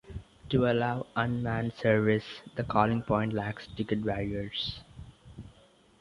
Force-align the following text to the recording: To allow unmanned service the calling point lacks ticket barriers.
To 0.49 0.65
allow 0.65 1.05
unmanned 1.15 1.73
service 1.73 2.41
the 2.55 2.63
calling 2.63 3.03
point 3.03 3.33
lacks 3.33 3.67
ticket 3.67 4.03
barriers. 4.03 4.79